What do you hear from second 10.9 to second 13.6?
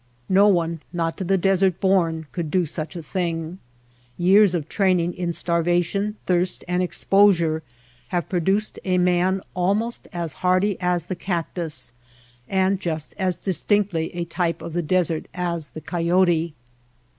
the cactus, and just as